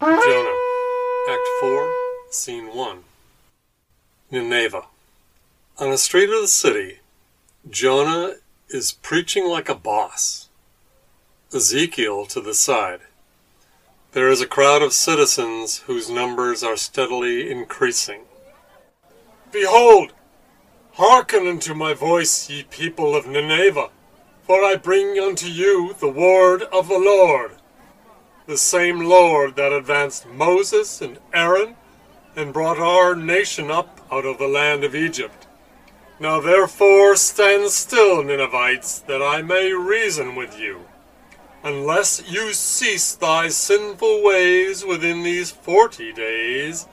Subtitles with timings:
[0.00, 0.56] Jonah,
[1.28, 1.92] Act 4,
[2.30, 2.98] Scene 1.
[4.30, 4.86] Nineveh.
[5.78, 7.00] On a street of the city,
[7.68, 8.36] Jonah
[8.70, 10.48] is preaching like a boss.
[11.52, 13.00] Ezekiel to the side.
[14.12, 18.22] There is a crowd of citizens whose numbers are steadily increasing.
[19.52, 20.14] Behold,
[20.94, 23.90] hearken unto my voice, ye people of Nineveh,
[24.44, 27.59] for I bring unto you the word of the Lord
[28.50, 31.76] the same Lord that advanced Moses and Aaron
[32.34, 35.46] and brought our nation up out of the land of Egypt.
[36.18, 40.80] Now therefore stand still, Ninevites, that I may reason with you.
[41.62, 46.88] Unless you cease thy sinful ways within these forty days,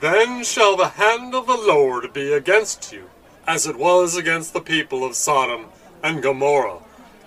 [0.00, 3.08] then shall the hand of the Lord be against you,
[3.46, 5.64] as it was against the people of Sodom
[6.02, 6.80] and Gomorrah,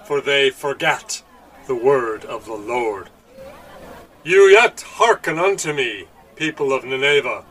[0.06, 1.24] for they forgat
[1.66, 3.10] the word of the Lord.
[4.28, 6.04] You yet hearken unto me,
[6.36, 7.46] people of Nineveh.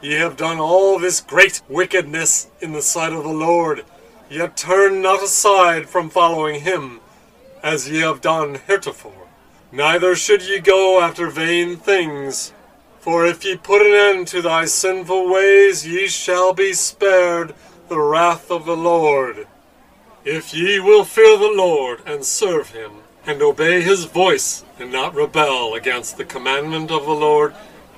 [0.00, 3.84] Ye have done all this great wickedness in the sight of the Lord,
[4.30, 7.00] yet turn not aside from following him,
[7.64, 9.26] as ye have done heretofore.
[9.72, 12.52] Neither should ye go after vain things.
[13.00, 17.56] For if ye put an end to thy sinful ways, ye shall be spared
[17.88, 19.48] the wrath of the Lord.
[20.24, 25.14] If ye will fear the Lord and serve him, and obey his voice, and not
[25.14, 27.54] rebel against the commandment of the Lord,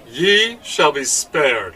[0.08, 1.74] ye shall be spared.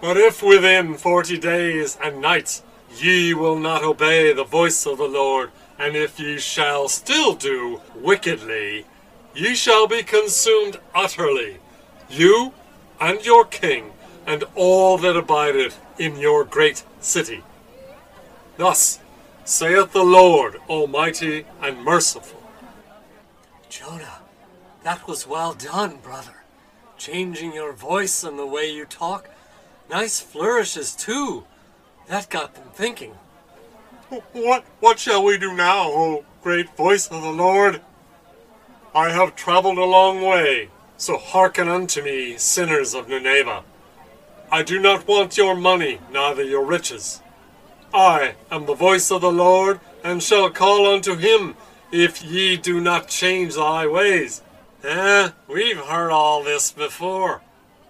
[0.00, 2.62] But if within forty days and nights
[2.96, 7.80] ye will not obey the voice of the Lord, and if ye shall still do
[7.94, 8.86] wickedly,
[9.34, 11.58] ye shall be consumed utterly,
[12.08, 12.52] you
[13.00, 13.92] and your king,
[14.26, 17.42] and all that abideth in your great city.
[18.56, 19.00] Thus
[19.48, 22.42] saith the Lord Almighty and merciful.
[23.70, 24.18] Jonah,
[24.82, 26.42] that was well done, brother.
[26.98, 29.30] Changing your voice and the way you talk.
[29.88, 31.46] Nice flourishes, too.
[32.08, 33.14] That got them thinking.
[34.34, 37.80] What, what shall we do now, O great voice of the Lord?
[38.94, 43.64] I have traveled a long way, so hearken unto me, sinners of Nineveh.
[44.52, 47.22] I do not want your money, neither your riches.
[47.92, 51.56] I am the voice of the Lord, and shall call unto him,
[51.90, 54.42] if ye do not change thy ways.
[54.84, 57.40] Eh, we've heard all this before.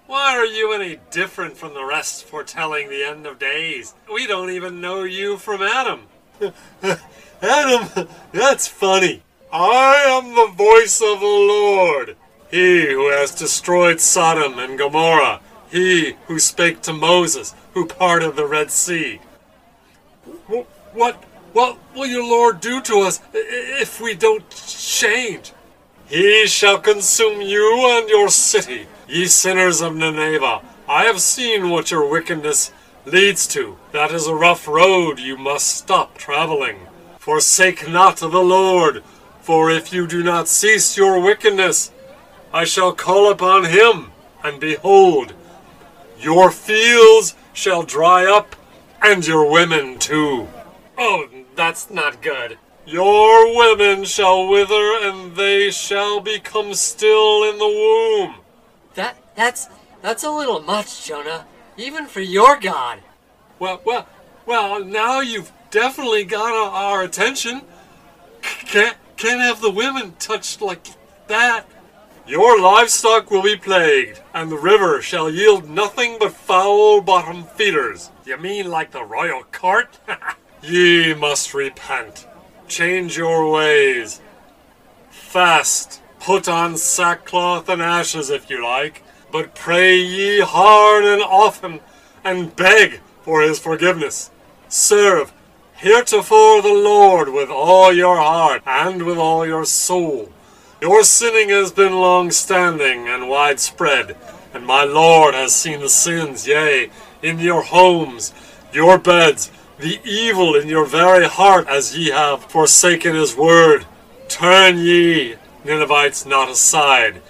[0.07, 3.95] Why are you any different from the rest foretelling the end of days?
[4.11, 6.07] We don't even know you from Adam.
[7.43, 9.23] Adam, that's funny.
[9.53, 12.17] I am the voice of the Lord,
[12.51, 18.47] he who has destroyed Sodom and Gomorrah, he who spake to Moses, who parted the
[18.47, 19.21] Red Sea.
[20.93, 21.15] What,
[21.53, 25.53] what will your Lord do to us if we don't change?
[26.06, 30.62] He shall consume you and your city, ye sinners of Nineveh.
[30.88, 32.72] I have seen what your wickedness
[33.05, 33.77] leads to.
[33.93, 36.78] That is a rough road you must stop traveling.
[37.19, 39.03] Forsake not the Lord,
[39.43, 41.91] for if you do not cease your wickedness,
[42.53, 44.12] I shall call upon him,
[44.43, 45.34] and behold,
[46.19, 48.56] your fields shall dry up,
[49.03, 50.49] and your women too.
[50.97, 52.59] Oh, that's not good.
[52.87, 58.37] Your women shall wither, and they shall become still in the womb.
[58.95, 59.69] That that's
[60.01, 61.47] that's a little much, Jonah.
[61.77, 63.01] Even for your God.
[63.59, 64.09] Well, well,
[64.47, 64.83] well.
[64.85, 67.63] Now you've definitely got our attention.
[68.43, 70.87] Can't can't have the women touched like
[71.27, 71.67] that.
[72.28, 78.11] Your livestock will be plagued, and the river shall yield nothing but foul-bottom feeders.
[78.27, 79.99] You mean like the royal cart?
[80.62, 82.27] Ye must repent,
[82.67, 84.21] change your ways,
[85.09, 89.03] fast, put on sackcloth and ashes if you like,
[89.33, 91.81] but pray ye hard and often,
[92.25, 94.31] and beg for his forgiveness.
[94.69, 95.33] Serve
[95.77, 100.31] heretofore the Lord with all your heart and with all your soul.
[100.81, 104.17] Your sinning has been long standing and widespread,
[104.55, 106.88] and my Lord has seen the sins, yea,
[107.20, 108.32] in your homes,
[108.73, 113.87] your beds, the evil in your very heart as ye have forsaken his word.
[114.29, 117.23] Turn ye, Ninevites, not aside.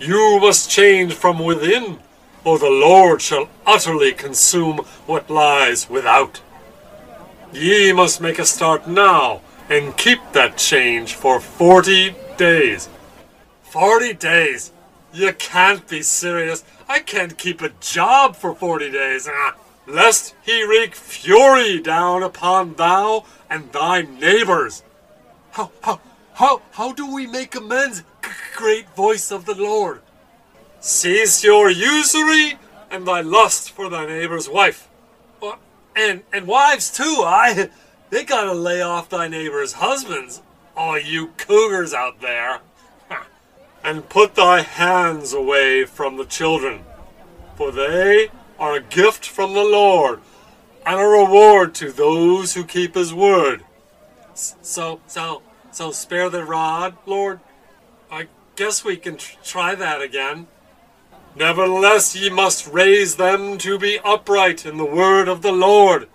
[0.00, 2.00] You must change from within,
[2.42, 6.40] or the Lord shall utterly consume what lies without.
[7.52, 9.40] Ye must make a start now,
[9.70, 12.88] and keep that change for forty days.
[13.62, 14.72] Forty days?
[15.12, 16.64] You can't be serious.
[16.88, 19.28] I can't keep a job for forty days.
[19.30, 19.54] Ah
[19.88, 24.82] lest he wreak fury down upon thou and thy neighbors.
[25.52, 26.00] How, how,
[26.34, 28.02] how, how do we make amends?
[28.54, 30.02] Great voice of the Lord.
[30.80, 32.58] Cease your usury
[32.90, 34.88] and thy lust for thy neighbor's wife.
[35.96, 37.70] And and wives too, I
[38.10, 40.42] they gotta lay off thy neighbor's husbands.
[40.78, 42.60] All you cougars out there.
[43.82, 46.84] And put thy hands away from the children,
[47.56, 48.28] for they
[48.60, 50.20] are a gift from the Lord,
[50.86, 53.64] and a reward to those who keep his word.
[54.34, 55.42] So, so,
[55.72, 57.40] so spare the rod, Lord?
[58.08, 60.46] I guess we can tr- try that again.
[61.34, 66.08] Nevertheless, ye must raise them to be upright in the word of the Lord.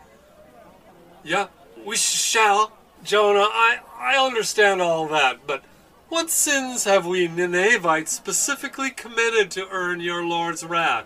[1.21, 1.48] Yeah,
[1.86, 2.71] we shall.
[3.04, 5.64] Jonah, I, I understand all that, but
[6.08, 11.06] what sins have we Ninevites specifically committed to earn your Lord's wrath?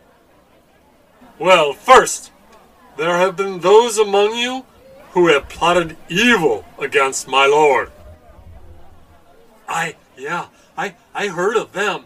[1.40, 2.32] Well, first,
[2.98, 4.66] there have been those among you
[5.12, 7.92] who have plotted evil against my Lord.
[9.68, 10.48] I, yeah,
[10.78, 12.06] I, I heard of them.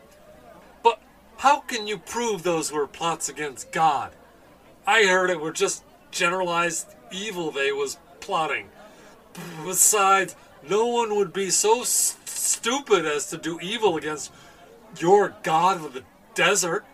[0.83, 1.01] But
[1.37, 4.13] how can you prove those were plots against God?
[4.87, 8.69] I heard it were just generalized evil they was plotting.
[9.65, 10.35] Besides,
[10.67, 14.31] no one would be so s- stupid as to do evil against
[14.97, 16.03] your God of the
[16.35, 16.85] desert.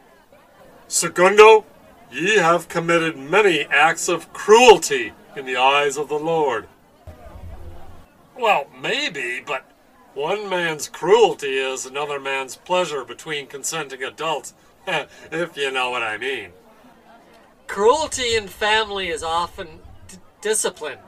[0.88, 1.66] Segundo,
[2.12, 6.68] ye have committed many acts of cruelty in the eyes of the Lord.
[8.38, 9.70] Well, maybe, but
[10.14, 14.54] one man's cruelty is another man's pleasure between consenting adults,
[14.88, 16.52] if you know what I mean.
[17.68, 19.68] Cruelty in family is often
[20.08, 21.00] d- discipline.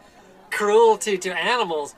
[0.51, 1.95] Cruelty to animals,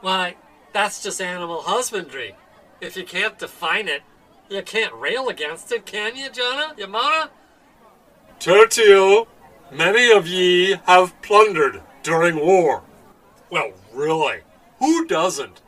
[0.00, 0.36] why,
[0.72, 2.34] that's just animal husbandry.
[2.80, 4.02] If you can't define it,
[4.50, 6.74] you can't rail against it, can you, Jonah?
[6.76, 7.30] Yamana?
[8.38, 9.26] Tertio,
[9.72, 12.82] many of ye have plundered during war.
[13.50, 14.40] Well, really,
[14.78, 15.62] who doesn't?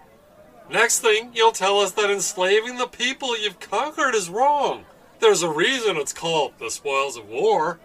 [0.70, 4.84] Next thing, you'll tell us that enslaving the people you've conquered is wrong.
[5.20, 7.78] There's a reason it's called the spoils of war.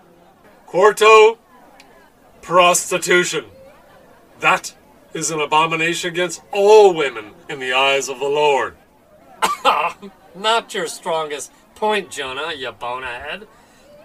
[0.65, 1.37] Quarto,
[2.41, 3.45] prostitution.
[4.41, 4.75] That
[5.13, 8.75] is an abomination against all women in the eyes of the Lord.
[10.35, 13.47] Not your strongest point, Jonah, you bonehead.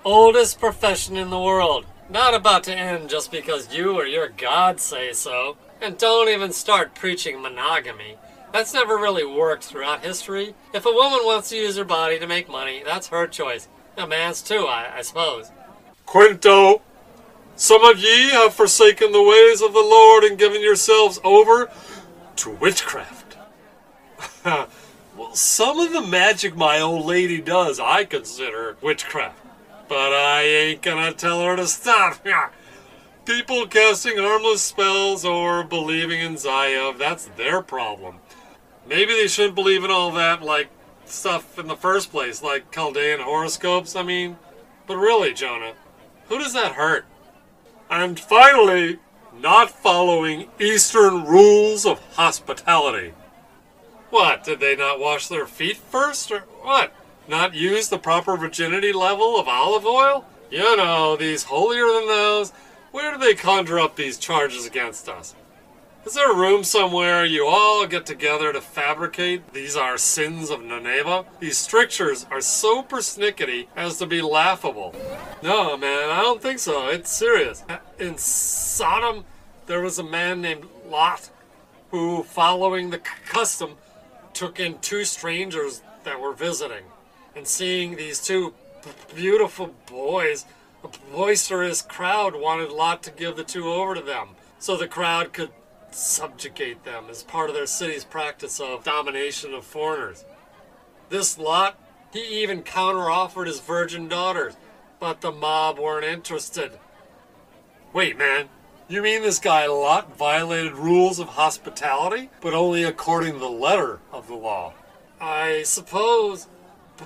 [0.05, 1.87] Oldest profession in the world.
[2.11, 5.57] Not about to end just because you or your God say so.
[5.81, 8.17] And don't even start preaching monogamy.
[8.53, 10.55] That's never really worked throughout history.
[10.75, 13.69] If a woman wants to use her body to make money, that's her choice.
[13.97, 15.51] A man's too, I, I suppose.
[16.05, 16.83] Quinto,
[17.57, 21.71] some of ye have forsaken the ways of the Lord and given yourselves over
[22.37, 23.37] to witchcraft.
[25.17, 29.41] Well, some of the magic my old lady does, I consider witchcraft.
[29.89, 32.19] But I ain't gonna tell her to stop.
[33.25, 38.17] People casting harmless spells or believing in Zayav, that's their problem.
[38.87, 40.69] Maybe they shouldn't believe in all that, like,
[41.07, 44.37] stuff in the first place, like Chaldean horoscopes, I mean.
[44.87, 45.73] But really, Jonah,
[46.29, 47.07] who does that hurt?
[47.91, 48.99] And finally,
[49.39, 53.13] not following Eastern rules of hospitality.
[54.11, 56.93] What, did they not wash their feet first, or what?
[57.29, 60.25] Not use the proper virginity level of olive oil?
[60.51, 62.53] You know, these holier than thous.
[62.93, 65.35] Where do they conjure up these charges against us?
[66.07, 70.63] Is there a room somewhere you all get together to fabricate these are sins of
[70.63, 71.25] Nineveh?
[71.41, 74.95] These strictures are so persnickety as to be laughable.
[75.43, 76.87] No, man, I don't think so.
[76.87, 77.65] It's serious.
[77.99, 79.25] In Sodom,
[79.67, 81.29] there was a man named Lot
[81.91, 83.73] who, following the custom,
[84.33, 86.85] took in two strangers that were visiting.
[87.35, 88.55] And seeing these two
[89.13, 90.47] beautiful boys,
[90.85, 94.29] a boisterous crowd wanted Lot to give the two over to them
[94.61, 95.51] so the crowd could
[95.97, 100.25] subjugate them as part of their city's practice of domination of foreigners.
[101.09, 101.79] This Lot,
[102.13, 104.57] he even counteroffered his virgin daughters,
[105.01, 106.73] but the mob weren't interested.
[107.93, 108.49] Wait, man,
[108.89, 114.01] you mean this guy Lot violated rules of hospitality, but only according to the letter
[114.13, 114.75] of the law?
[115.21, 116.47] I suppose.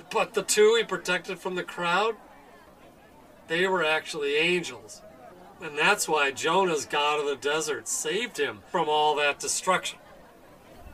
[0.09, 2.15] But the two he protected from the crowd?
[3.47, 5.01] They were actually angels.
[5.61, 9.99] And that's why Jonah's God of the desert saved him from all that destruction.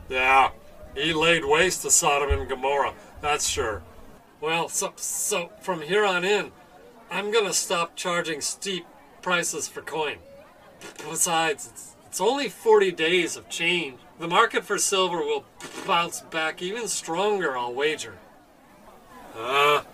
[0.08, 0.50] Yeah,
[0.94, 3.82] he laid waste to Sodom and Gomorrah, that's sure.
[4.40, 6.52] Well, so, so from here on in,
[7.10, 8.86] I'm gonna stop charging steep
[9.22, 10.18] prices for coin.
[11.08, 13.98] Besides, it's, it's only 40 days of change.
[14.18, 15.44] The market for silver will
[15.86, 18.14] bounce back even stronger, I'll wager.
[19.36, 19.84] Ah,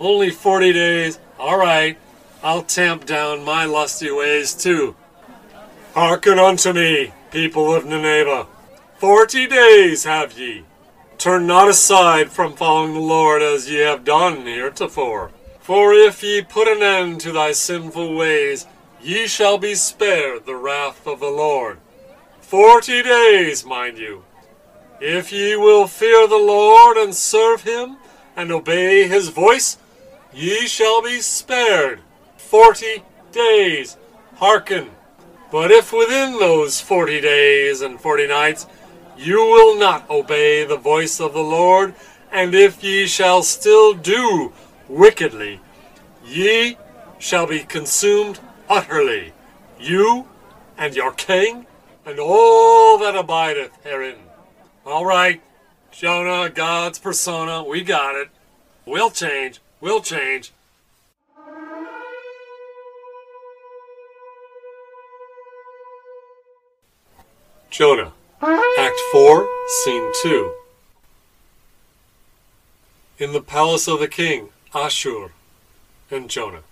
[0.00, 1.18] only 40 days.
[1.38, 1.98] All right,
[2.42, 4.94] I'll tamp down my lusty ways too.
[5.94, 8.46] Hearken unto me, people of Nineveh.
[8.98, 10.64] Forty days have ye.
[11.18, 15.30] Turn not aside from following the Lord as ye have done heretofore.
[15.60, 18.66] For if ye put an end to thy sinful ways,
[19.02, 21.78] ye shall be spared the wrath of the Lord.
[22.40, 24.24] Forty days, mind you.
[25.00, 27.96] If ye will fear the Lord and serve him,
[28.36, 29.78] and obey his voice,
[30.32, 32.02] ye shall be spared
[32.46, 33.96] forty days.
[34.36, 34.90] Hearken.
[35.50, 38.66] But if within those forty days and forty nights
[39.16, 41.94] you will not obey the voice of the Lord,
[42.30, 44.52] and if ye shall still do
[44.88, 45.60] wickedly,
[46.24, 46.76] ye
[47.18, 49.32] shall be consumed utterly,
[49.80, 50.28] you
[50.76, 51.66] and your king,
[52.04, 54.18] and all that abideth herein.
[54.84, 55.40] All right,
[55.90, 58.28] Jonah, God's persona, we got it.
[58.84, 59.60] We'll change.
[59.80, 60.52] We'll change.
[67.76, 69.48] Jonah, Act 4,
[69.84, 70.50] Scene 2.
[73.18, 75.32] In the palace of the king, Ashur,
[76.10, 76.62] and Jonah.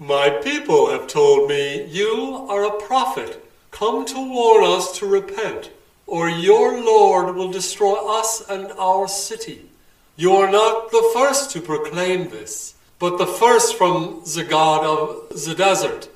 [0.00, 5.70] My people have told me you are a prophet, come to warn us to repent,
[6.08, 9.70] or your Lord will destroy us and our city.
[10.16, 15.44] You are not the first to proclaim this, but the first from the God of
[15.44, 16.08] the desert.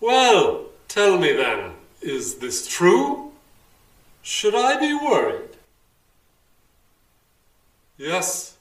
[0.00, 3.32] Well, tell me then, is this true?
[4.22, 5.50] Should I be worried?
[7.96, 8.56] Yes,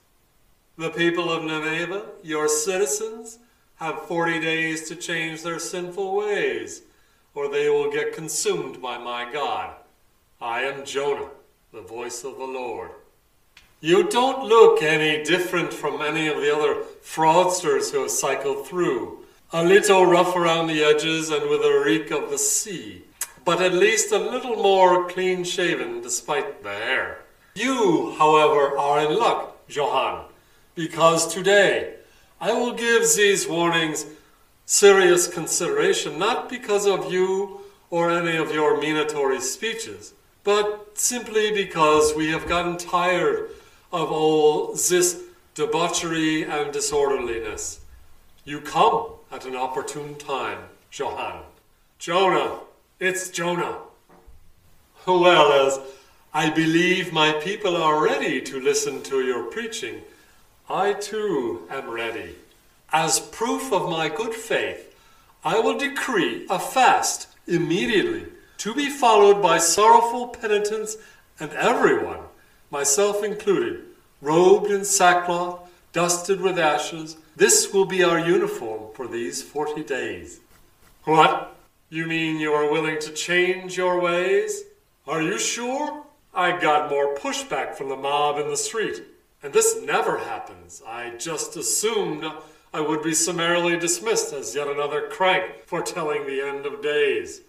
[0.77, 3.39] the people of Nineveh, your citizens,
[3.77, 6.81] have 40 days to change their sinful ways,
[7.33, 9.75] or they will get consumed by my God.
[10.41, 11.29] I am Jonah,
[11.71, 12.91] the voice of the Lord.
[13.81, 19.19] You don't look any different from any of the other fraudsters who have cycled through.
[19.53, 23.03] A little rough around the edges and with a reek of the sea,
[23.49, 27.17] but at least a little more clean shaven despite the hair.
[27.55, 30.25] You, however, are in luck, Johann,
[30.75, 31.95] because today
[32.39, 34.05] I will give these warnings
[34.67, 40.13] serious consideration, not because of you or any of your minatory speeches,
[40.43, 43.49] but simply because we have gotten tired
[43.91, 45.23] of all this
[45.55, 47.79] debauchery and disorderliness.
[48.45, 50.59] You come at an opportune time,
[50.91, 51.41] Johann.
[51.97, 52.59] Jonah,
[52.99, 53.77] it's Jonah.
[55.07, 55.79] Well, as
[56.33, 60.01] I believe my people are ready to listen to your preaching,
[60.69, 62.35] I too am ready.
[62.91, 64.93] As proof of my good faith,
[65.43, 68.25] I will decree a fast immediately,
[68.57, 70.97] to be followed by sorrowful penitence,
[71.39, 72.19] and everyone,
[72.69, 73.83] myself included,
[74.21, 77.15] robed in sackcloth, dusted with ashes.
[77.37, 80.41] This will be our uniform for these forty days.
[81.05, 81.55] What?
[81.91, 84.63] You mean you are willing to change your ways?
[85.07, 86.03] Are you sure?
[86.35, 89.01] I got more pushback from the mob in the street.
[89.41, 90.83] And this never happens.
[90.85, 92.23] I just assumed
[92.71, 97.41] I would be summarily dismissed as yet another crank foretelling the end of days.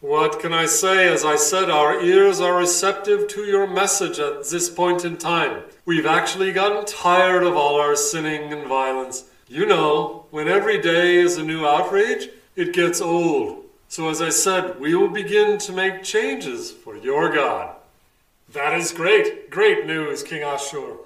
[0.00, 1.12] What can I say?
[1.12, 5.64] As I said, our ears are receptive to your message at this point in time.
[5.84, 9.24] We've actually gotten tired of all our sinning and violence.
[9.48, 13.61] You know, when every day is a new outrage, it gets old.
[13.92, 17.76] So, as I said, we will begin to make changes for your God.
[18.54, 20.96] That is great, great news, King Ashur.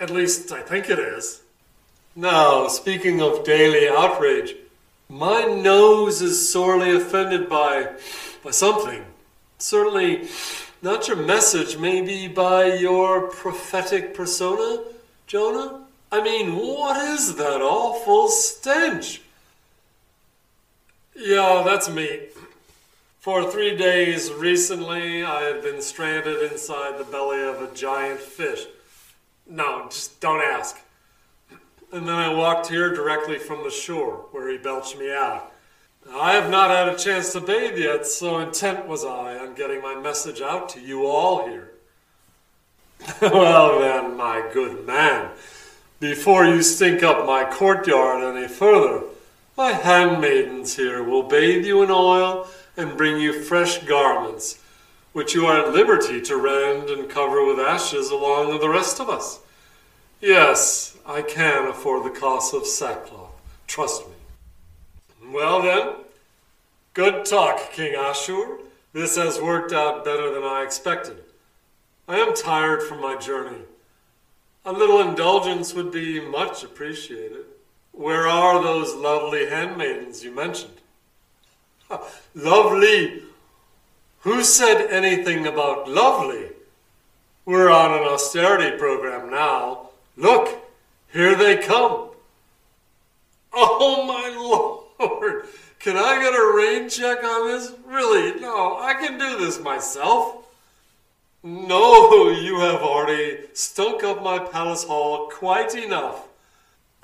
[0.00, 1.42] At least, I think it is.
[2.16, 4.56] Now, speaking of daily outrage,
[5.08, 7.92] my nose is sorely offended by,
[8.42, 9.04] by something.
[9.58, 10.26] Certainly
[10.82, 14.82] not your message, maybe by your prophetic persona,
[15.28, 15.84] Jonah?
[16.10, 19.20] I mean, what is that awful stench?
[21.16, 22.28] Yeah, that's me.
[23.20, 28.66] For three days recently, I had been stranded inside the belly of a giant fish.
[29.48, 30.78] No, just don't ask.
[31.90, 35.52] And then I walked here directly from the shore, where he belched me out.
[36.14, 39.80] I have not had a chance to bathe yet, so intent was I on getting
[39.80, 41.72] my message out to you all here.
[43.22, 45.30] well, then, my good man,
[45.98, 49.02] before you stink up my courtyard any further,
[49.56, 52.46] my handmaidens here will bathe you in oil
[52.76, 54.62] and bring you fresh garments,
[55.12, 59.00] which you are at liberty to rend and cover with ashes along with the rest
[59.00, 59.40] of us.
[60.20, 63.30] Yes, I can afford the cost of sackcloth.
[63.66, 65.32] Trust me.
[65.32, 65.94] Well then,
[66.92, 68.58] good talk, King Ashur.
[68.92, 71.24] This has worked out better than I expected.
[72.06, 73.62] I am tired from my journey.
[74.64, 77.45] A little indulgence would be much appreciated.
[77.96, 80.74] Where are those lovely handmaidens you mentioned?
[82.34, 83.22] lovely?
[84.20, 86.50] Who said anything about lovely?
[87.46, 89.88] We're on an austerity program now.
[90.14, 90.62] Look,
[91.10, 92.10] here they come.
[93.54, 94.28] Oh my
[94.98, 95.46] lord!
[95.78, 97.72] Can I get a rain check on this?
[97.86, 98.38] Really?
[98.40, 100.44] No, I can do this myself.
[101.42, 106.26] No, you have already stunk up my palace hall quite enough.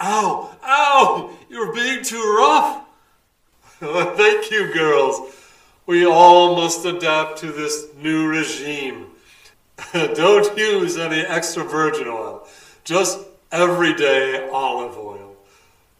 [0.03, 0.51] Ow!
[0.65, 1.31] Ow!
[1.49, 2.85] You're being too rough!
[4.17, 5.33] Thank you, girls.
[5.87, 9.07] We all must adapt to this new regime.
[9.93, 12.47] Don't use any extra virgin oil,
[12.85, 13.21] just
[13.53, 15.37] everyday olive oil.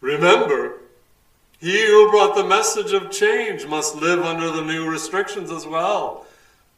[0.01, 0.79] Remember,
[1.59, 6.25] he who brought the message of change must live under the new restrictions as well.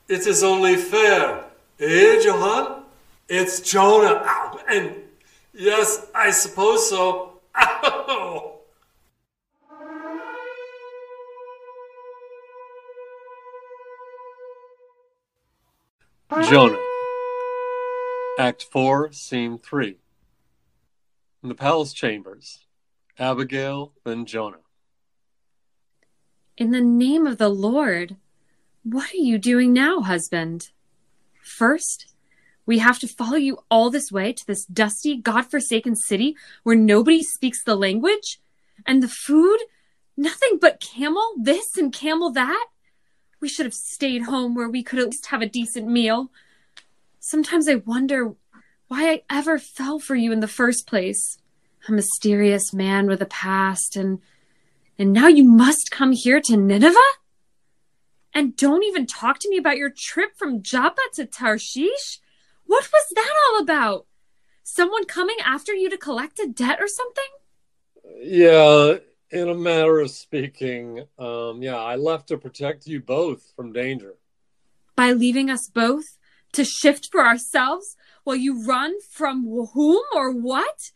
[0.08, 1.44] It is only fair.
[1.80, 2.84] Eh, Johann?
[3.28, 4.22] It's Jonah.
[4.24, 4.60] Ow.
[4.70, 4.96] And
[5.56, 7.40] yes, I suppose so.
[7.56, 8.52] Ow.
[16.50, 16.78] Jonah.
[18.38, 19.98] Act 4, Scene 3.
[21.44, 22.66] In the palace chambers,
[23.18, 24.58] Abigail and Jonah.
[26.58, 28.18] In the name of the Lord,
[28.84, 30.72] what are you doing now, husband?
[31.42, 32.15] First,
[32.66, 37.22] we have to follow you all this way to this dusty, God-forsaken city where nobody
[37.24, 38.40] speaks the language?
[38.86, 39.60] And the food?
[40.18, 42.68] Nothing but camel this and camel that?
[43.40, 46.32] We should have stayed home where we could at least have a decent meal.
[47.20, 48.34] Sometimes I wonder
[48.88, 51.38] why I ever fell for you in the first place.
[51.88, 54.20] A mysterious man with a past, and
[54.98, 56.98] and now you must come here to Nineveh?
[58.34, 62.20] And don't even talk to me about your trip from Joppa to Tarshish?
[62.66, 64.08] What was that all about?
[64.64, 67.24] Someone coming after you to collect a debt or something?
[68.20, 68.96] Yeah,
[69.32, 74.16] in a matter of speaking, um, yeah, I left to protect you both from danger.
[74.96, 76.18] By leaving us both
[76.54, 79.44] to shift for ourselves while you run from
[79.74, 80.92] whom or what?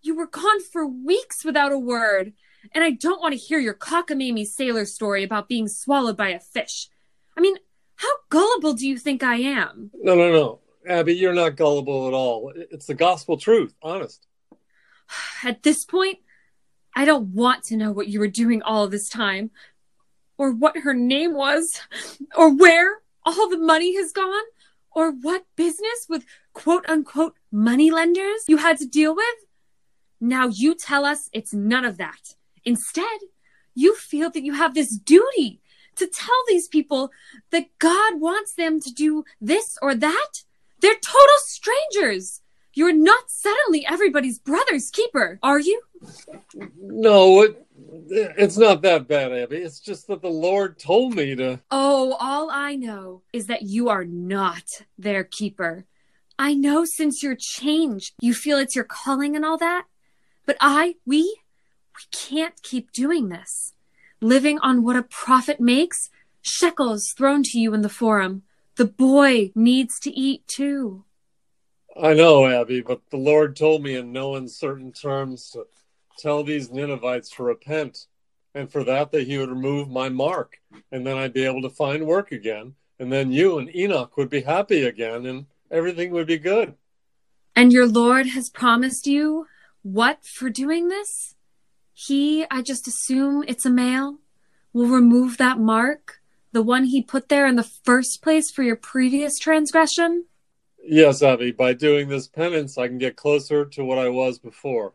[0.00, 2.32] You were gone for weeks without a word,
[2.72, 6.40] and I don't want to hear your cockamamie sailor story about being swallowed by a
[6.40, 6.88] fish.
[7.36, 7.56] I mean,
[7.96, 9.90] how gullible do you think I am?
[9.94, 10.60] No, no, no.
[10.86, 12.52] Abby, you're not gullible at all.
[12.54, 14.26] It's the gospel truth, honest.
[15.44, 16.18] At this point,
[16.94, 19.50] I don't want to know what you were doing all this time,
[20.38, 21.80] or what her name was,
[22.36, 24.44] or where all the money has gone,
[24.94, 29.36] or what business with quote unquote money lenders you had to deal with.
[30.20, 32.34] Now you tell us it's none of that.
[32.64, 33.18] Instead,
[33.74, 35.60] you feel that you have this duty
[35.96, 37.10] to tell these people
[37.50, 40.44] that God wants them to do this or that.
[40.80, 42.42] They're total strangers.
[42.74, 45.80] You're not suddenly everybody's brother's keeper, are you?
[46.78, 47.66] No, it,
[48.08, 49.56] it's not that bad, Abby.
[49.56, 51.60] It's just that the Lord told me to.
[51.70, 55.86] Oh, all I know is that you are not their keeper.
[56.38, 59.86] I know since your change, you feel it's your calling and all that.
[60.44, 63.72] But I, we, we can't keep doing this.
[64.20, 66.10] Living on what a prophet makes,
[66.42, 68.42] shekels thrown to you in the forum.
[68.76, 71.04] The boy needs to eat too.
[72.00, 75.66] I know, Abby, but the Lord told me in no uncertain terms to
[76.18, 78.06] tell these Ninevites to repent,
[78.54, 80.60] and for that that he would remove my mark,
[80.92, 84.28] and then I'd be able to find work again, and then you and Enoch would
[84.28, 86.74] be happy again, and everything would be good.
[87.54, 89.46] And your Lord has promised you
[89.82, 91.34] what for doing this?
[91.94, 94.18] He, I just assume it's a male,
[94.74, 96.15] will remove that mark,
[96.56, 100.24] the one he put there in the first place for your previous transgression?
[100.82, 104.94] Yes, Abby, by doing this penance, I can get closer to what I was before.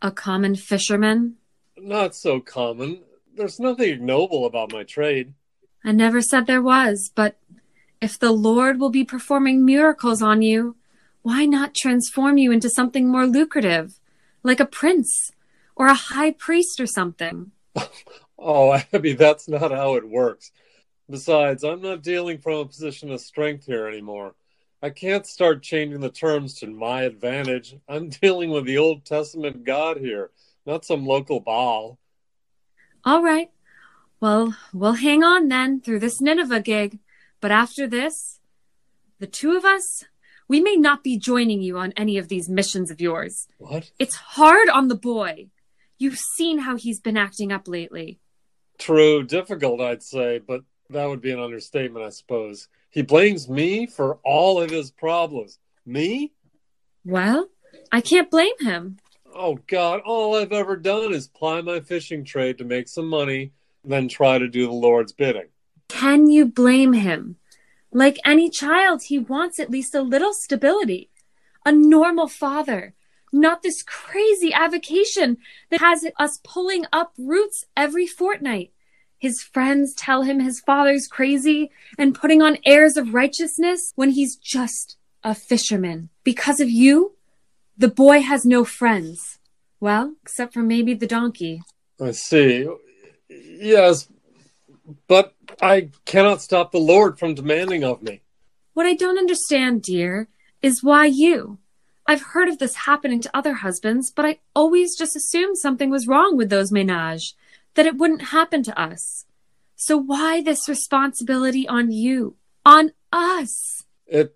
[0.00, 1.36] A common fisherman?
[1.76, 3.02] Not so common.
[3.36, 5.34] There's nothing ignoble about my trade.
[5.84, 7.36] I never said there was, but
[8.00, 10.76] if the Lord will be performing miracles on you,
[11.20, 14.00] why not transform you into something more lucrative,
[14.42, 15.32] like a prince
[15.76, 17.52] or a high priest or something?
[18.38, 20.50] oh, Abby, that's not how it works.
[21.10, 24.34] Besides, I'm not dealing from a position of strength here anymore.
[24.82, 27.76] I can't start changing the terms to my advantage.
[27.88, 30.30] I'm dealing with the Old Testament God here,
[30.66, 31.98] not some local Baal.
[33.04, 33.50] All right.
[34.20, 36.98] Well, we'll hang on then through this Nineveh gig.
[37.40, 38.40] But after this,
[39.18, 40.04] the two of us,
[40.48, 43.46] we may not be joining you on any of these missions of yours.
[43.58, 43.90] What?
[43.98, 45.48] It's hard on the boy.
[45.98, 48.20] You've seen how he's been acting up lately.
[48.78, 52.68] True, difficult, I'd say, but that would be an understatement, I suppose.
[52.90, 55.58] He blames me for all of his problems.
[55.84, 56.32] Me?
[57.04, 57.48] Well,
[57.92, 58.98] I can't blame him.
[59.34, 63.52] Oh, God, all I've ever done is ply my fishing trade to make some money,
[63.84, 65.48] then try to do the Lord's bidding.
[65.88, 67.36] Can you blame him?
[67.92, 71.10] Like any child, he wants at least a little stability.
[71.64, 72.94] A normal father,
[73.32, 75.38] not this crazy avocation
[75.70, 78.72] that has us pulling up roots every fortnight.
[79.18, 84.36] His friends tell him his father's crazy and putting on airs of righteousness when he's
[84.36, 86.08] just a fisherman.
[86.22, 87.16] Because of you,
[87.76, 89.38] the boy has no friends.
[89.80, 91.62] Well, except for maybe the donkey.
[92.00, 92.68] I see.
[93.28, 94.08] Yes,
[95.06, 98.22] but I cannot stop the Lord from demanding of me.
[98.74, 100.28] What I don't understand, dear,
[100.62, 101.58] is why you?
[102.06, 106.06] I've heard of this happening to other husbands, but I always just assumed something was
[106.06, 107.34] wrong with those ménages,
[107.78, 109.24] that it wouldn't happen to us.
[109.76, 112.34] So why this responsibility on you?
[112.66, 113.84] On us?
[114.04, 114.34] It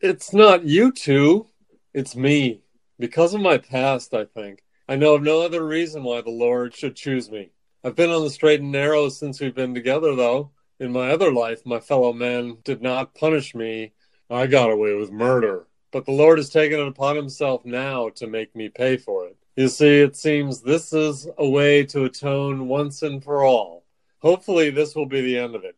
[0.00, 1.46] it's not you two,
[1.94, 2.62] it's me.
[2.98, 4.64] Because of my past, I think.
[4.88, 7.52] I know of no other reason why the Lord should choose me.
[7.84, 10.50] I've been on the straight and narrow since we've been together, though.
[10.80, 13.92] In my other life, my fellow men did not punish me.
[14.28, 15.68] I got away with murder.
[15.92, 19.36] But the Lord has taken it upon himself now to make me pay for it.
[19.54, 23.84] You see, it seems this is a way to atone once and for all.
[24.20, 25.76] Hopefully, this will be the end of it.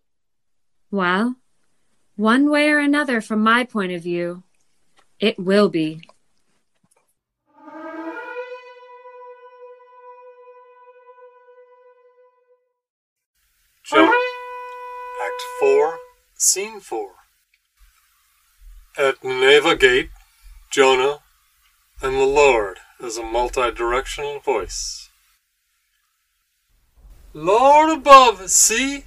[0.92, 1.34] Well,
[2.14, 4.44] one way or another, from my point of view,
[5.18, 6.02] it will be.
[13.84, 14.12] Jonah,
[15.26, 15.98] Act 4,
[16.36, 17.10] Scene 4.
[18.96, 20.10] At Nineveh Gate,
[20.70, 21.18] Jonah
[22.00, 25.10] and the Lord is a multi directional voice.
[27.32, 29.04] Lord above, see,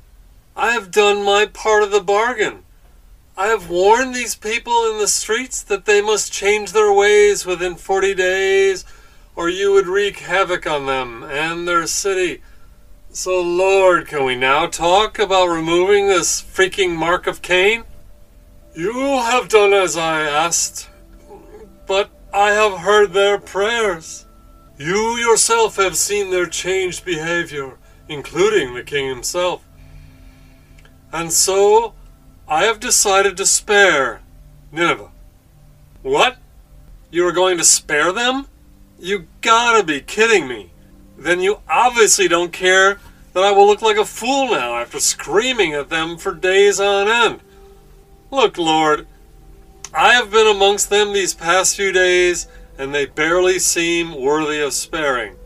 [0.56, 2.64] I have done my part of the bargain.
[3.38, 7.76] I have warned these people in the streets that they must change their ways within
[7.76, 8.84] 40 days,
[9.36, 12.42] or you would wreak havoc on them and their city.
[13.12, 17.84] So, Lord, can we now talk about removing this freaking mark of Cain?
[18.76, 20.90] You have done as I asked,
[21.88, 24.28] but I have heard their prayers.
[24.78, 29.65] You yourself have seen their changed behavior, including the king himself.
[31.12, 31.95] And so,
[32.47, 34.21] I have decided to spare
[34.71, 35.10] Nineveh.
[36.04, 36.38] What?
[37.10, 38.45] You are going to spare them?
[39.00, 40.69] You gotta be kidding me.
[41.17, 43.00] Then you obviously don't care
[43.34, 47.08] that I will look like a fool now after screaming at them for days on
[47.08, 47.39] end.
[48.30, 49.08] Look, Lord,
[49.98, 54.74] I have been amongst them these past few days, and they barely seem worthy of
[54.74, 55.38] sparing.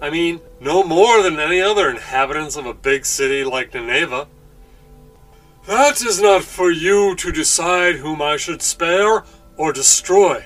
[0.00, 4.28] I mean, no more than any other inhabitants of a big city like Nineveh.
[5.66, 9.24] That is not for you to decide whom I should spare
[9.56, 10.44] or destroy.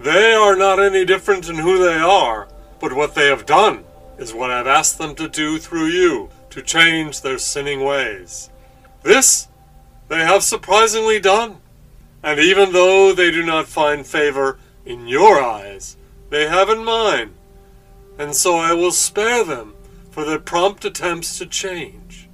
[0.00, 2.48] They are not any different in who they are,
[2.80, 3.84] but what they have done
[4.16, 8.48] is what I've asked them to do through you to change their sinning ways.
[9.02, 9.48] This
[10.08, 11.58] they have surprisingly done.
[12.22, 15.96] And even though they do not find favor in your eyes,
[16.30, 17.34] they have in mine.
[18.18, 19.74] And so I will spare them
[20.10, 22.28] for their prompt attempts to change.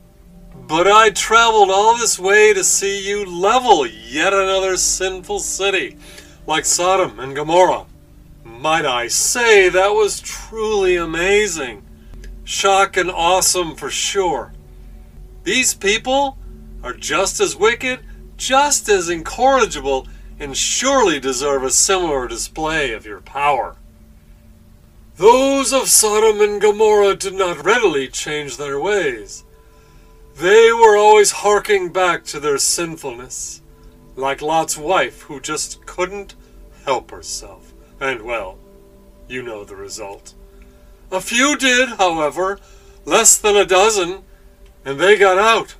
[0.66, 5.96] But I traveled all this way to see you level yet another sinful city,
[6.46, 7.86] like Sodom and Gomorrah.
[8.44, 11.84] Might I say that was truly amazing.
[12.44, 14.52] Shock and awesome for sure.
[15.44, 16.36] These people
[16.82, 18.00] are just as wicked,
[18.38, 20.06] just as incorrigible,
[20.40, 23.76] and surely deserve a similar display of your power.
[25.16, 29.44] Those of Sodom and Gomorrah did not readily change their ways.
[30.36, 33.60] They were always harking back to their sinfulness,
[34.14, 36.36] like Lot's wife who just couldn't
[36.84, 37.74] help herself.
[38.00, 38.58] And well,
[39.28, 40.34] you know the result.
[41.10, 42.60] A few did, however,
[43.04, 44.22] less than a dozen,
[44.84, 45.74] and they got out.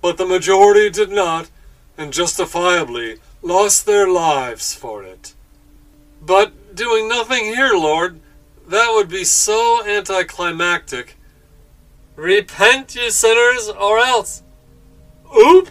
[0.00, 1.50] But the majority did not,
[1.96, 5.34] and justifiably lost their lives for it.
[6.20, 8.20] But doing nothing here, Lord,
[8.66, 11.16] that would be so anticlimactic
[12.16, 14.42] Repent, you sinners, or else.
[15.36, 15.70] Oop!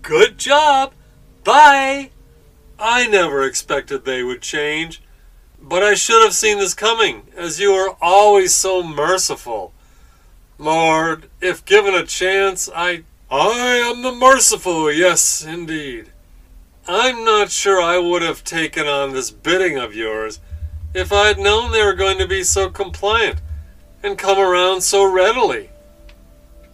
[0.00, 0.94] Good job!
[1.44, 2.10] Bye!
[2.78, 5.02] I never expected they would change,
[5.60, 9.74] but I should have seen this coming, as you are always so merciful.
[10.58, 13.04] Lord, if given a chance, I.
[13.30, 16.10] I am the merciful, yes, indeed.
[16.88, 20.40] I'm not sure I would have taken on this bidding of yours
[20.94, 23.40] if I had known they were going to be so compliant
[24.02, 25.70] and come around so readily.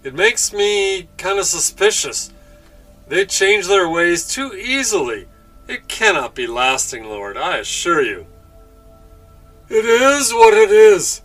[0.02, 2.32] It makes me kind of suspicious.
[3.06, 5.26] They change their ways too easily.
[5.68, 8.26] It cannot be lasting, Lord, I assure you.
[9.68, 11.20] It is what it is.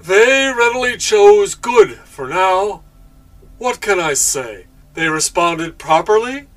[0.00, 2.84] They readily chose good for now.
[3.62, 4.66] What can I say?
[4.94, 6.48] They responded properly?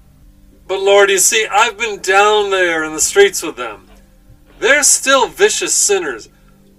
[0.68, 3.88] But Lord, you see, I've been down there in the streets with them.
[4.58, 6.30] They're still vicious sinners,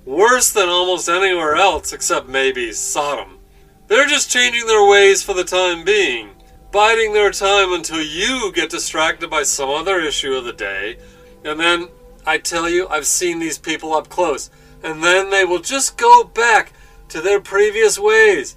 [0.04, 3.38] worse than almost anywhere else except maybe Sodom.
[3.86, 6.30] They're just changing their ways for the time being,
[6.72, 10.96] biding their time until you get distracted by some other issue of the day,
[11.44, 11.86] and then,
[12.26, 14.50] I tell you, I've seen these people up close,
[14.82, 16.72] and then they will just go back
[17.10, 18.55] to their previous ways.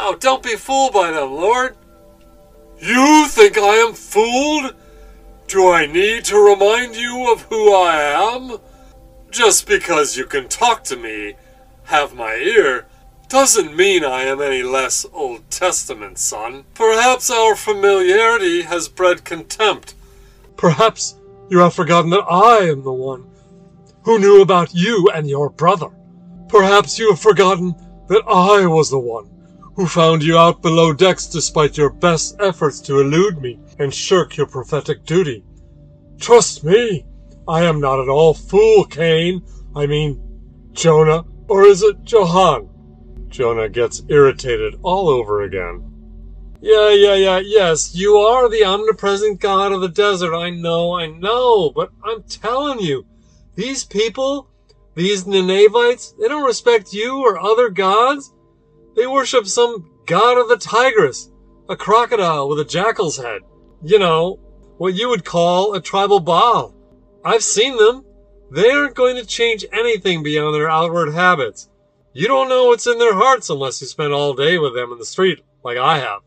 [0.00, 1.76] Oh, don't be fooled by them, Lord.
[2.78, 4.76] You think I am fooled?
[5.48, 8.58] Do I need to remind you of who I am?
[9.32, 11.34] Just because you can talk to me,
[11.86, 12.86] have my ear,
[13.28, 16.64] doesn't mean I am any less Old Testament, son.
[16.74, 19.96] Perhaps our familiarity has bred contempt.
[20.56, 21.16] Perhaps
[21.50, 23.26] you have forgotten that I am the one
[24.04, 25.90] who knew about you and your brother.
[26.48, 27.74] Perhaps you have forgotten
[28.06, 29.28] that I was the one
[29.78, 34.36] who found you out below decks despite your best efforts to elude me and shirk
[34.36, 35.44] your prophetic duty.
[36.18, 37.06] Trust me,
[37.46, 39.40] I am not at all fool, Cain.
[39.76, 40.20] I mean,
[40.72, 42.68] Jonah, or is it Johann?
[43.28, 45.84] Jonah gets irritated all over again.
[46.60, 50.34] Yeah, yeah, yeah, yes, you are the omnipresent God of the desert.
[50.34, 53.06] I know, I know, but I'm telling you,
[53.54, 54.50] these people,
[54.96, 58.32] these Ninevites, they don't respect you or other gods.
[58.98, 61.30] They worship some god of the Tigris,
[61.68, 63.42] a crocodile with a jackal's head.
[63.80, 64.40] You know,
[64.78, 66.74] what you would call a tribal Baal.
[67.24, 68.04] I've seen them.
[68.50, 71.68] They aren't going to change anything beyond their outward habits.
[72.12, 74.98] You don't know what's in their hearts unless you spend all day with them in
[74.98, 76.22] the street, like I have.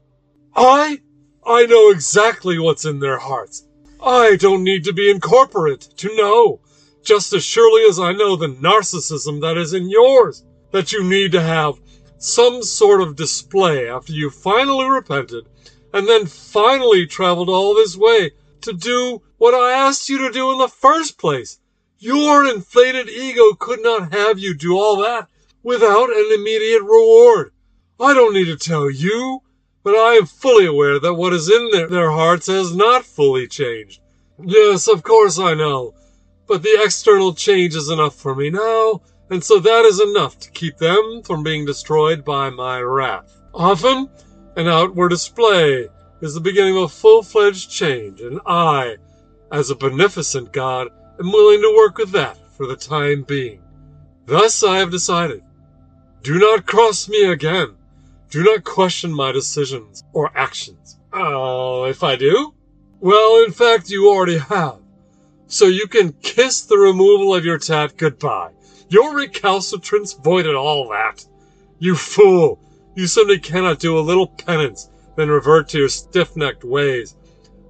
[0.55, 1.01] I?
[1.45, 3.67] I know exactly what's in their hearts.
[4.01, 6.61] I don't need to be incorporate to know,
[7.03, 11.33] just as surely as I know the narcissism that is in yours, that you need
[11.33, 11.75] to have
[12.21, 15.43] some sort of display after you finally repented
[15.91, 18.29] and then finally traveled all this way
[18.61, 21.57] to do what I asked you to do in the first place.
[21.97, 25.29] Your inflated ego could not have you do all that
[25.63, 27.53] without an immediate reward.
[27.99, 29.41] I don't need to tell you,
[29.83, 33.47] but I am fully aware that what is in their, their hearts has not fully
[33.47, 33.99] changed.
[34.39, 35.95] Yes, of course I know,
[36.47, 39.01] but the external change is enough for me now,
[39.31, 43.41] and so that is enough to keep them from being destroyed by my wrath.
[43.53, 44.09] Often,
[44.57, 45.87] an outward display
[46.21, 48.97] is the beginning of a full-fledged change, and I,
[49.51, 50.89] as a beneficent God,
[51.19, 53.61] am willing to work with that for the time being.
[54.25, 55.43] Thus I have decided.
[56.23, 57.75] Do not cross me again.
[58.29, 60.99] Do not question my decisions or actions.
[61.13, 62.53] Oh, if I do?
[62.99, 64.79] Well, in fact, you already have.
[65.47, 68.51] So you can kiss the removal of your tat goodbye.
[68.91, 71.25] Your recalcitrance voided all that.
[71.79, 72.59] You fool!
[72.93, 77.15] You simply cannot do a little penance, then revert to your stiff-necked ways.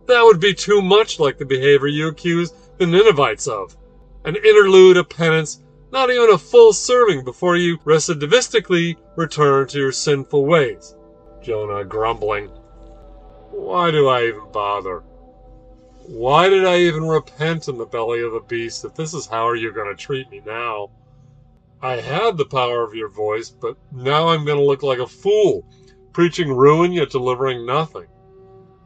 [0.08, 3.78] That would be too much like the behavior you accuse the Ninevites of.
[4.26, 5.60] An interlude of penance,
[5.92, 10.96] not even a full serving before you recidivistically return to your sinful ways.
[11.44, 12.48] Jonah grumbling.
[13.52, 15.04] Why do I even bother?
[16.08, 19.48] Why did I even repent in the belly of the beast if this is how
[19.48, 20.90] are you're going to treat me now?
[21.84, 25.08] I had the power of your voice, but now I'm going to look like a
[25.08, 25.68] fool,
[26.14, 28.06] preaching ruin yet delivering nothing.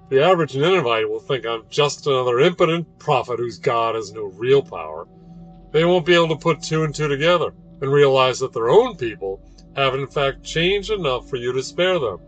[0.10, 4.62] The average Ninevite will think I'm just another impotent prophet whose God has no real
[4.62, 5.08] power.
[5.72, 8.96] They won't be able to put two and two together and realize that their own
[8.96, 9.42] people
[9.76, 12.20] have in fact changed enough for you to spare them.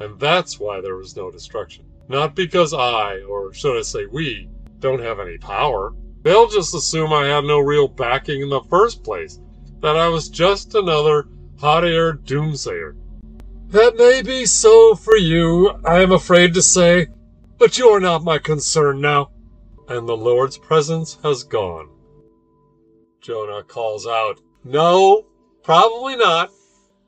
[0.00, 1.84] And that's why there was no destruction.
[2.08, 4.48] Not because I, or should I say we,
[4.80, 5.94] don't have any power.
[6.22, 9.38] They'll just assume I had no real backing in the first place
[9.80, 12.96] that I was just another hot air doomsayer.
[13.68, 17.08] That may be so for you, I am afraid to say,
[17.58, 19.30] but you are not my concern now.
[19.88, 21.88] And the Lord's presence has gone.
[23.20, 25.26] Jonah calls out, No,
[25.62, 26.50] probably not.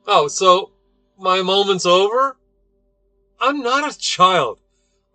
[0.05, 0.71] Oh, so
[1.17, 2.37] my moment's over?
[3.39, 4.59] I'm not a child.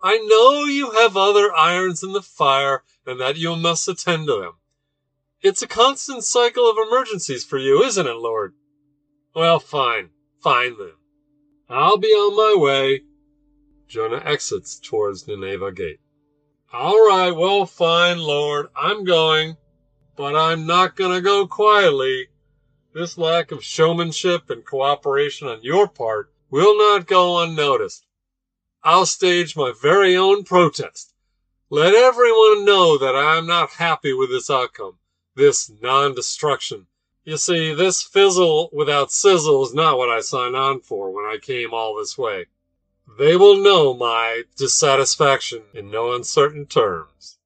[0.01, 4.39] I know you have other irons in the fire and that you must attend to
[4.39, 4.53] them.
[5.39, 8.55] It's a constant cycle of emergencies for you, isn't it, Lord?
[9.35, 10.09] Well, fine.
[10.41, 10.93] Fine then.
[11.69, 13.03] I'll be on my way.
[13.87, 15.99] Jonah exits towards Nineveh Gate.
[16.73, 18.69] All right, well, fine, Lord.
[18.75, 19.57] I'm going.
[20.15, 22.29] But I'm not going to go quietly.
[22.95, 28.07] This lack of showmanship and cooperation on your part will not go unnoticed.
[28.83, 31.13] I'll stage my very own protest.
[31.69, 34.97] Let everyone know that I am not happy with this outcome
[35.37, 36.87] this non-destruction.
[37.23, 41.37] You see, this fizzle without sizzle is not what I signed on for when I
[41.41, 42.47] came all this way.
[43.17, 47.37] they will know my dissatisfaction in no uncertain terms.